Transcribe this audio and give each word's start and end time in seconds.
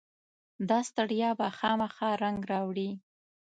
داستړیا 0.69 1.29
به 1.39 1.47
خامخا 1.57 2.09
رنګ 2.23 2.39
راوړي. 2.51 2.89